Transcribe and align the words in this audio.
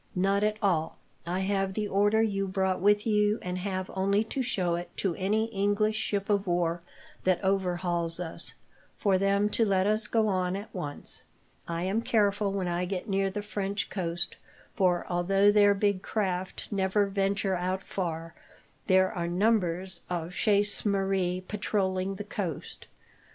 "Not 0.15 0.43
at 0.43 0.57
all. 0.63 0.97
I 1.27 1.41
have 1.41 1.75
the 1.75 1.87
order 1.87 2.23
you 2.23 2.47
brought 2.47 2.79
with 2.81 3.05
you, 3.05 3.37
and 3.43 3.59
have 3.59 3.91
only 3.93 4.23
to 4.23 4.41
show 4.41 4.73
it 4.73 4.89
to 4.97 5.13
any 5.13 5.45
English 5.51 5.95
ship 5.95 6.27
of 6.27 6.47
war 6.47 6.81
that 7.23 7.39
overhauls 7.43 8.19
us, 8.19 8.55
for 8.95 9.19
them 9.19 9.47
to 9.51 9.63
let 9.63 9.85
us 9.85 10.07
go 10.07 10.27
on 10.27 10.55
at 10.55 10.73
once. 10.73 11.25
I 11.67 11.83
am 11.83 12.01
careful 12.01 12.51
when 12.51 12.67
I 12.67 12.85
get 12.85 13.07
near 13.09 13.29
the 13.29 13.43
French 13.43 13.91
coast, 13.91 14.37
for 14.73 15.05
although 15.07 15.51
their 15.51 15.75
big 15.75 16.01
craft 16.01 16.69
never 16.71 17.05
venture 17.05 17.55
out 17.55 17.83
far, 17.83 18.33
there 18.87 19.11
are 19.13 19.27
numbers 19.27 20.01
of 20.09 20.33
chasse 20.33 20.81
maree 20.83 21.41
patrolling 21.47 22.15
the 22.15 22.23
coast. 22.23 22.87